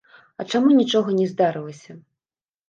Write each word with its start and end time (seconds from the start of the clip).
А 0.39 0.45
чаму 0.53 0.71
нічога 0.79 1.17
не 1.19 1.27
здарылася? 1.35 1.97